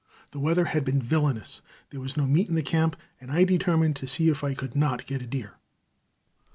[0.31, 3.95] The weather had been villainous; there was no meat in the camp, and I determined
[3.97, 5.57] to see if I could not get a deer.